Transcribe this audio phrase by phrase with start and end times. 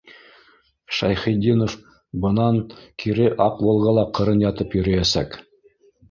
[0.99, 1.75] Шәйхетдинов
[2.23, 2.57] бынан
[3.03, 5.37] кире аҡ «Волга»ла ҡырын ятып йөрөйәсәк.